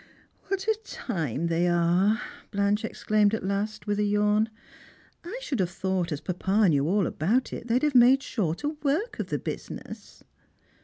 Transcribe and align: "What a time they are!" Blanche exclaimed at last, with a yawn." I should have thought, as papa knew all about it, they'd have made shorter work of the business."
"What 0.47 0.67
a 0.67 0.73
time 0.83 1.45
they 1.45 1.67
are!" 1.67 2.19
Blanche 2.51 2.83
exclaimed 2.83 3.35
at 3.35 3.45
last, 3.45 3.85
with 3.85 3.99
a 3.99 4.03
yawn." 4.03 4.49
I 5.23 5.37
should 5.43 5.59
have 5.59 5.69
thought, 5.69 6.11
as 6.11 6.21
papa 6.21 6.69
knew 6.69 6.87
all 6.87 7.05
about 7.05 7.53
it, 7.53 7.67
they'd 7.67 7.83
have 7.83 7.93
made 7.93 8.23
shorter 8.23 8.69
work 8.83 9.19
of 9.19 9.27
the 9.27 9.37
business." 9.37 10.23